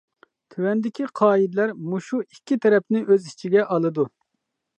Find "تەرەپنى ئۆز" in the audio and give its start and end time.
2.65-3.29